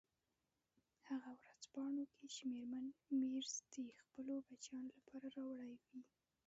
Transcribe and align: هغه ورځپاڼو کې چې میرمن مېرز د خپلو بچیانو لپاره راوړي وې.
هغه 1.07 1.31
ورځپاڼو 1.39 2.03
کې 2.13 2.25
چې 2.35 2.41
میرمن 2.51 2.85
مېرز 3.19 3.53
د 3.75 3.77
خپلو 4.01 4.33
بچیانو 4.47 4.89
لپاره 4.97 5.27
راوړي 5.37 5.75
وې. 5.83 5.99